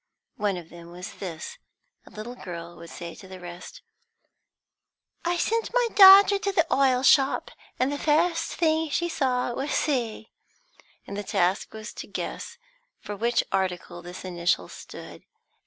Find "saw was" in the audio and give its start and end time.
9.07-9.69